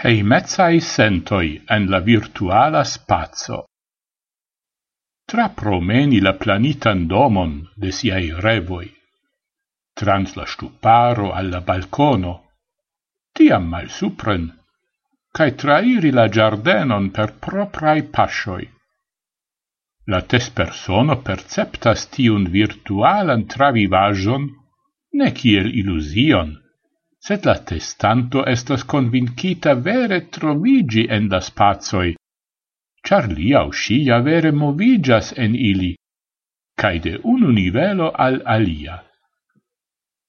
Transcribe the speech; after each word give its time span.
heimezai 0.00 0.78
sentoi 0.80 1.48
en 1.74 1.88
la 1.90 1.98
virtuala 1.98 2.84
spazio. 2.84 3.64
Tra 5.26 5.48
promeni 5.48 6.20
la 6.20 6.34
planitan 6.42 7.06
domon 7.10 7.56
de 7.74 7.90
siai 7.90 8.30
revoi, 8.44 8.86
trans 9.98 10.36
la 10.38 10.46
stuparo 10.46 11.32
alla 11.32 11.60
balcono, 11.60 12.34
tiam 13.34 13.66
mal 13.72 13.90
supren, 13.90 14.46
cae 15.34 15.56
trairi 15.58 16.14
la 16.14 16.28
giardenon 16.28 17.10
per 17.10 17.34
proprai 17.46 18.06
pascioi. 18.06 18.70
La 20.06 20.22
tes 20.22 20.46
persono 20.50 21.18
perceptas 21.26 22.06
tiun 22.14 22.46
virtualan 22.54 23.44
travivajon, 23.50 24.46
ne 25.18 25.32
kiel 25.34 25.74
illusion, 25.74 26.54
sed 27.26 27.44
la 27.46 27.56
testanto 27.70 28.44
estas 28.46 28.84
convincita 28.84 29.74
vere 29.74 30.20
trovigi 30.36 31.06
en 31.16 31.28
la 31.28 31.40
spazoi, 31.40 32.14
char 33.06 33.28
li 33.28 33.52
au 33.54 33.70
scia 33.72 34.20
vere 34.28 34.52
movigas 34.52 35.32
en 35.36 35.54
ili, 35.54 35.92
cae 36.78 36.98
de 37.04 37.18
unu 37.34 37.52
nivelo 37.52 38.10
al 38.26 38.40
alia. 38.56 39.02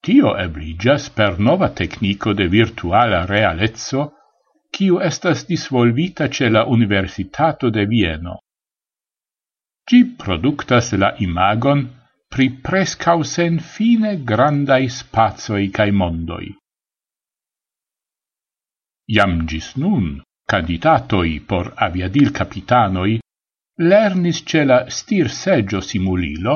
Tio 0.01 0.31
ebligas 0.39 1.09
per 1.09 1.39
nova 1.39 1.69
tecnico 1.69 2.33
de 2.33 2.47
virtuala 2.47 3.25
realezzo, 3.25 4.05
kiu 4.71 4.99
estas 5.03 5.45
disvolvita 5.49 6.29
ce 6.29 6.49
la 6.49 6.63
Universitato 6.65 7.69
de 7.69 7.85
Vieno. 7.85 8.39
Gi 9.89 10.03
productas 10.23 10.93
la 10.93 11.15
imagon 11.25 11.87
pri 12.29 12.49
prescau 12.65 13.23
sen 13.23 13.59
fine 13.59 14.11
grandai 14.23 14.87
spazoi 14.87 15.69
cae 15.73 15.91
mondoi. 15.91 16.53
Iam 19.15 19.47
gis 19.47 19.75
nun, 19.77 20.21
candidatoi 20.49 21.39
por 21.47 21.73
aviadil 21.85 22.31
capitanoi 22.31 23.19
lernis 23.79 24.43
ce 24.45 24.65
la 24.65 24.79
stir 24.89 25.29
seggio 25.29 25.79
simulilo 25.81 26.55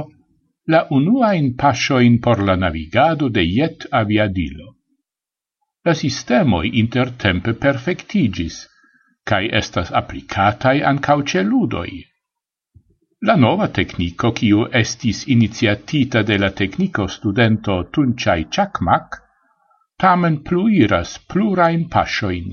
la 0.67 0.87
unua 0.89 1.33
in 1.33 1.55
pasioin 1.55 2.19
por 2.19 2.39
la 2.43 2.55
navigado 2.55 3.29
de 3.29 3.43
iet 3.43 3.87
aviadilo. 3.91 4.75
La 5.85 5.93
sistemoi 5.93 6.69
intertempe 6.79 7.53
perfectigis, 7.53 8.67
cae 9.27 9.49
estas 9.51 9.91
applicatai 9.91 10.81
ancau 10.91 11.23
celudoi. 11.23 12.03
La 13.27 13.35
nova 13.35 13.67
tecnico, 13.67 14.31
quiu 14.31 14.67
estis 14.71 15.25
iniziatita 15.27 16.23
de 16.23 16.37
la 16.37 16.51
tecnico 16.51 17.07
studento 17.07 17.83
Tunchai 17.91 18.47
Chakmak, 18.49 19.22
tamen 20.03 20.41
pluiras 20.43 21.15
plurain 21.31 21.87
pasioin. 21.89 22.51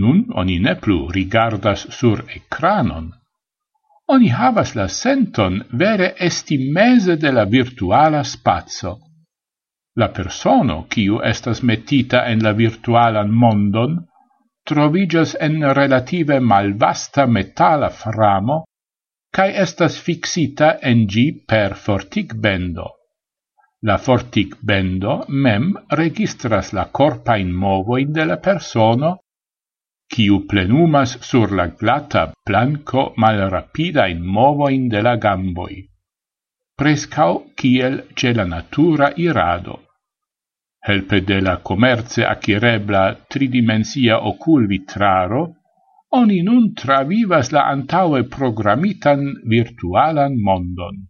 Nun 0.00 0.18
oni 0.40 0.58
ne 0.58 0.74
plu 0.82 0.98
rigardas 1.16 1.86
sur 1.98 2.20
ekranon. 2.36 3.06
Oni 4.12 4.28
havas 4.28 4.74
la 4.76 4.86
senton 4.88 5.62
vere 5.82 6.12
esti 6.28 6.58
mese 6.76 7.16
de 7.16 7.32
la 7.32 7.44
virtuala 7.56 8.22
spazio. 8.24 8.92
La 9.96 10.08
persono, 10.18 10.76
kiu 10.92 11.20
estas 11.32 11.62
metita 11.62 12.24
en 12.32 12.44
la 12.44 12.52
virtualan 12.52 13.32
mondon, 13.42 13.98
trovigas 14.68 15.36
en 15.40 15.60
relative 15.80 16.40
malvasta 16.40 17.26
metala 17.26 17.90
framo, 18.02 18.62
cae 19.32 19.52
estas 19.64 19.96
fixita 20.06 20.74
en 20.90 21.06
gi 21.08 21.26
per 21.48 21.76
fortic 21.84 22.36
bendo. 22.44 22.88
La 23.88 23.96
fortic 23.98 24.52
bendo 24.62 25.14
mem 25.44 25.72
registras 25.98 26.72
la 26.72 26.84
corpain 26.98 27.48
movoin 27.62 28.12
de 28.18 28.24
la 28.30 28.36
persono 28.36 29.08
quiu 30.12 30.36
plenumas 30.50 31.16
sur 31.28 31.54
la 31.58 31.66
glata 31.80 32.22
planco 32.48 33.02
mal 33.16 33.38
malrapidain 33.40 34.20
movoin 34.36 34.88
de 34.92 35.00
la 35.06 35.16
gamboi, 35.16 35.78
prescau 36.76 37.40
kiel 37.56 37.96
ce 38.14 38.32
la 38.38 38.44
natura 38.44 39.08
irado. 39.16 39.80
Helpe 40.86 41.20
de 41.30 41.40
la 41.40 41.56
commerce 41.56 42.26
acquirebla 42.34 43.04
tridimensia 43.28 44.18
ocul 44.30 44.66
vitraro, 44.66 45.42
oni 46.20 46.42
nun 46.42 46.74
travivas 46.74 47.52
la 47.56 47.62
antaue 47.74 48.22
programitan 48.36 49.20
virtualan 49.54 50.36
mondon 50.48 51.06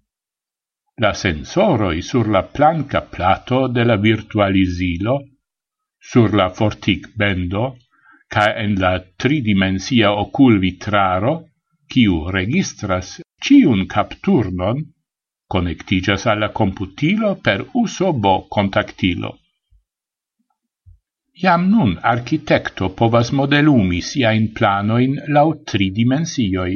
la 1.00 1.12
sensoroi 1.14 2.02
sur 2.02 2.28
la 2.28 2.42
planca 2.42 3.00
plato 3.00 3.68
de 3.68 3.84
la 3.84 3.96
virtualisilo, 3.96 5.20
sur 5.98 6.34
la 6.34 6.50
fortic 6.50 7.14
bendo, 7.16 7.76
ca 8.28 8.54
en 8.56 8.74
la 8.74 8.98
tridimensia 9.16 10.12
ocul 10.12 10.58
vitraro, 10.58 11.48
quiu 11.88 12.30
registras 12.30 13.20
ciun 13.40 13.86
capturnon, 13.86 14.78
connectigas 15.46 16.26
alla 16.26 16.50
computilo 16.50 17.36
per 17.36 17.66
uso 17.74 18.12
bo 18.12 18.46
contactilo. 18.48 19.38
Iam 21.42 21.68
nun 21.68 21.98
architecto 22.00 22.90
povas 22.92 23.32
modelumi 23.32 24.00
sia 24.00 24.32
in 24.32 24.52
planoin 24.52 25.14
lau 25.28 25.62
tridimensioi 25.64 26.74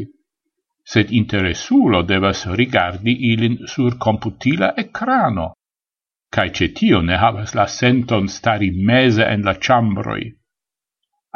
sed 0.87 1.11
interesulo 1.11 2.03
devas 2.03 2.47
rigardi 2.47 3.15
ilin 3.33 3.57
sur 3.67 3.99
computila 3.99 4.73
ecrano, 4.77 5.47
cae 6.31 6.51
cetio 6.51 7.01
ne 7.03 7.17
havas 7.17 7.55
la 7.59 7.67
senton 7.67 8.29
stari 8.29 8.71
mese 8.71 9.25
en 9.25 9.43
la 9.49 9.55
chambroi. 9.55 10.25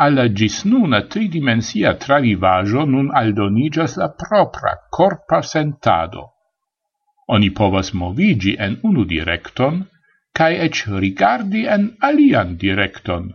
Alla 0.04 0.26
gis 0.28 0.64
nuna 0.64 1.00
tridimensia 1.12 1.94
travivajo 2.04 2.84
nun 2.92 3.10
aldonigas 3.20 3.96
la 4.00 4.08
propra 4.22 4.72
corpa 4.96 5.42
sentado. 5.42 6.22
Oni 7.28 7.50
povas 7.50 7.92
movigi 7.92 8.56
en 8.58 8.78
unu 8.82 9.04
directon, 9.04 9.84
cae 10.32 10.56
ec 10.66 10.84
rigardi 11.02 11.66
en 11.66 11.90
alian 12.00 12.56
directon. 12.56 13.28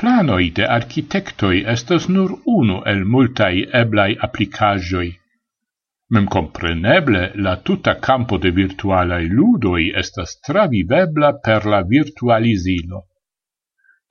Planoi 0.00 0.50
de 0.56 0.66
architectoi 0.72 1.56
estas 1.70 2.04
nur 2.16 2.34
unu 2.56 2.76
el 2.90 3.00
multai 3.14 3.64
eblai 3.80 4.12
applicagioi. 4.26 5.08
Mem 6.14 6.28
compreneble, 6.34 7.22
la 7.46 7.54
tuta 7.56 7.94
campo 8.06 8.38
de 8.44 8.52
virtualai 8.58 9.26
ludoi 9.38 9.88
estas 10.02 10.36
travivebla 10.46 11.32
per 11.48 11.66
la 11.72 11.82
virtualisilo. 11.94 13.02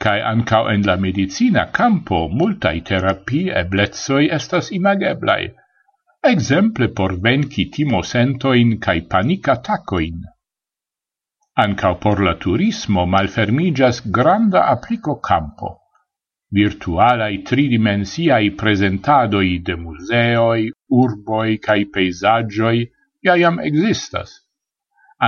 Cae 0.03 0.21
ancao 0.33 0.67
en 0.73 0.83
la 0.89 0.97
medicina 1.05 1.63
campo 1.79 2.19
multai 2.41 2.81
terapii 2.89 3.47
eblezoi 3.63 4.27
estas 4.39 4.71
imageblai, 4.79 5.43
exemple 6.33 6.89
por 6.99 7.15
venci 7.29 7.69
timosentoin 7.77 8.77
cae 8.79 9.01
panicatacoin. 9.13 10.19
Ancao 11.59 11.95
por 11.97 12.19
la 12.22 12.35
turismo 12.35 13.06
malfermigas 13.06 14.01
granda 14.12 14.68
applico 14.73 15.16
campo. 15.19 15.69
Virtualai 16.53 17.41
tridimensiai 17.41 18.51
presentadoi 18.51 19.59
de 19.63 19.75
museoi, 19.75 20.69
urboi 21.03 21.57
cae 21.57 21.88
peisagioi 21.94 22.85
iam 23.25 23.57
existas. 23.59 24.29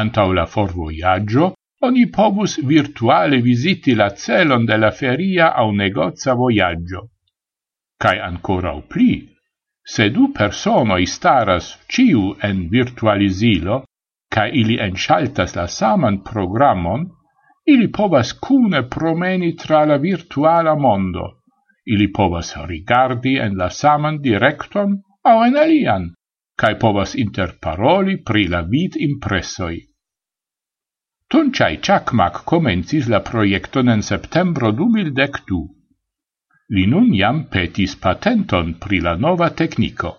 Antau 0.02 0.32
la 0.34 0.46
forvoiaggio, 0.46 1.56
oni 1.82 2.06
pobus 2.08 2.60
virtuale 2.62 3.42
visiti 3.42 3.96
la 3.96 4.10
celon 4.14 4.66
de 4.70 4.78
la 4.78 4.92
feria 4.92 5.54
au 5.56 5.72
negozia 5.72 6.36
voiaggio. 6.36 7.10
Cai 7.98 8.20
ancora 8.20 8.74
pli, 8.82 9.12
se 9.82 10.10
du 10.10 10.30
personoi 10.32 11.06
staras 11.08 11.78
ciu 11.88 12.36
en 12.40 12.68
virtualisilo, 12.70 13.84
ca 14.34 14.48
ili 14.48 14.78
enchaltas 14.82 15.56
la 15.56 15.68
saman 15.68 16.24
programon, 16.24 17.08
ili 17.66 17.92
povas 17.92 18.34
cune 18.46 18.82
promeni 18.90 19.56
tra 19.56 19.86
la 19.86 19.98
virtuala 19.98 20.76
mondo. 20.76 21.26
Ili 21.86 22.12
povas 22.12 22.54
rigardi 22.72 23.38
en 23.38 23.58
la 23.58 23.70
saman 23.70 24.22
directon 24.22 24.98
au 25.24 25.44
en 25.46 25.58
alian, 25.58 26.10
cae 26.62 26.78
povas 26.80 27.16
interparoli 27.16 28.22
pri 28.24 28.48
la 28.48 28.62
vid 28.62 28.98
impressoi. 29.10 29.80
Toncai 31.30 31.78
Chakmak 31.78 32.44
comencis 32.46 33.08
la 33.08 33.20
proiecton 33.22 33.90
en 33.90 34.02
septembro 34.02 34.72
2012. 34.72 35.60
Li 36.76 36.86
nun 36.86 37.14
jam 37.14 37.44
petis 37.54 37.96
patenton 37.96 38.74
pri 38.82 39.00
la 39.02 39.16
nova 39.16 39.50
tecnico. 39.50 40.16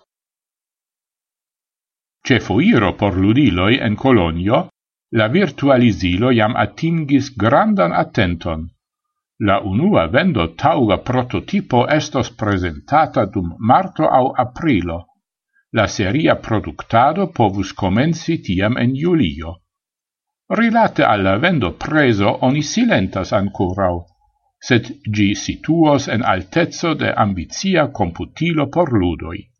Ce 2.27 2.39
foiro 2.39 2.93
por 2.93 3.17
ludiloi 3.17 3.79
en 3.81 3.95
colonio, 3.95 4.67
la 5.19 5.27
virtualisilo 5.27 6.31
jam 6.31 6.55
atingis 6.55 7.31
grandan 7.35 7.93
attenton. 7.93 8.69
La 9.39 9.59
unua 9.61 10.05
vendo 10.07 10.47
tauga 10.63 10.97
prototipo 10.97 11.87
estos 11.87 12.29
presentata 12.41 13.25
dum 13.25 13.55
marto 13.57 14.05
au 14.05 14.31
aprilo. 14.37 14.99
La 15.73 15.87
seria 15.87 16.35
productado 16.35 17.27
povus 17.27 17.73
comensi 17.73 18.37
tiam 18.37 18.77
en 18.77 18.93
julio. 18.95 19.55
Rilate 20.59 21.03
alla 21.03 21.37
vendo 21.37 21.71
preso 21.71 22.37
oni 22.41 22.61
silentas 22.61 23.31
ancorau, 23.33 24.03
sed 24.59 24.89
gi 25.15 25.33
situos 25.35 26.07
en 26.07 26.23
altezzo 26.23 26.93
de 26.93 27.13
ambizia 27.13 27.87
computilo 27.87 28.67
por 28.67 28.91
ludoi. 28.93 29.50